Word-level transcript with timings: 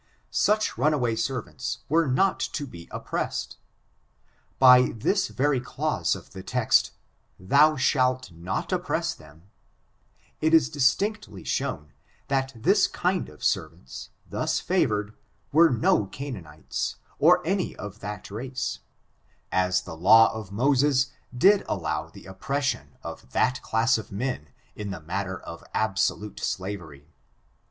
Such 0.31 0.71
nmaway 0.77 1.15
servants 1.15 1.81
were 1.87 2.07
not 2.07 2.39
to 2.53 2.65
be 2.65 2.87
oppressed. 2.89 3.57
By 4.57 4.93
this 4.95 5.27
very 5.27 5.59
clause 5.61 6.15
of 6.15 6.31
the 6.31 6.41
text, 6.41 6.89
^^thou 7.39 7.77
shalt 7.77 8.31
not 8.31 8.71
oppress 8.73 9.13
him," 9.13 9.51
it 10.41 10.55
is 10.55 10.71
distinctly 10.71 11.43
shown, 11.43 11.93
that 12.29 12.51
this 12.55 12.87
kind 12.87 13.29
of 13.29 13.43
servants, 13.43 14.09
thus 14.27 14.59
favored, 14.59 15.15
were 15.51 15.69
no 15.69 16.07
Canaanites, 16.07 16.95
or 17.19 17.45
any 17.45 17.75
of 17.75 17.99
that 17.99 18.31
race, 18.31 18.79
as 19.51 19.83
the 19.83 19.95
law 19.95 20.33
of 20.33 20.51
Moses 20.51 21.11
did 21.31 21.63
allow 21.69 22.05
of 22.05 22.13
the 22.13 22.25
oppression 22.25 22.97
of 23.03 23.33
that 23.33 23.61
class 23.61 23.99
of 23.99 24.11
men 24.11 24.47
in 24.75 24.89
the 24.89 25.01
matter 25.01 25.39
of 25.39 25.63
absolute 25.75 26.39
slavery. 26.39 27.07